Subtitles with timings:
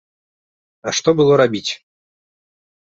[0.87, 1.71] А што было рабіць?